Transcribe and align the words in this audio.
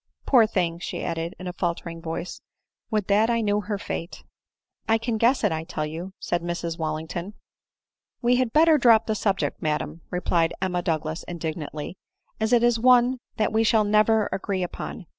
Poor 0.25 0.47
thing!" 0.47 0.79
she 0.79 1.03
added 1.03 1.35
in 1.37 1.45
a 1.45 1.53
faltering 1.53 2.01
voice," 2.01 2.41
would 2.89 3.05
that 3.05 3.29
I 3.29 3.41
knew 3.41 3.61
her 3.61 3.77
fate!"" 3.77 4.23
I 4.89 4.97
can 4.97 5.19
guess 5.19 5.43
it, 5.43 5.51
I 5.51 5.63
tell 5.63 5.85
you/' 5.85 6.13
said 6.17 6.41
Mrs 6.41 6.79
Wallington." 6.79 7.35
We 8.23 8.37
had 8.37 8.51
better 8.51 8.79
drop 8.79 9.05
the 9.05 9.13
subject, 9.13 9.61
madam," 9.61 10.01
replied 10.09 10.55
Em 10.59 10.71
ma 10.71 10.81
Douglas 10.81 11.21
indignantly," 11.27 11.99
as 12.41 12.51
it 12.51 12.63
is 12.63 12.79
one 12.79 13.19
that 13.37 13.53
we 13.53 13.63
shall 13.63 13.83
never 13.83 14.27
agree, 14.33 14.63
upon. 14.63 15.05